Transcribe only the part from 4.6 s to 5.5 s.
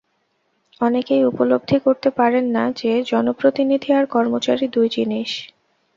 দুই জিনিস।